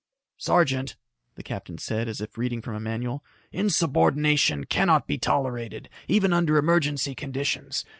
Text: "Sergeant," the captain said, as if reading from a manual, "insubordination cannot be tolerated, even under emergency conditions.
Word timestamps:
"Sergeant," 0.39 0.95
the 1.35 1.43
captain 1.43 1.77
said, 1.77 2.07
as 2.07 2.19
if 2.21 2.35
reading 2.35 2.59
from 2.59 2.73
a 2.73 2.79
manual, 2.79 3.23
"insubordination 3.51 4.63
cannot 4.63 5.05
be 5.05 5.19
tolerated, 5.19 5.89
even 6.07 6.33
under 6.33 6.57
emergency 6.57 7.13
conditions. 7.13 7.85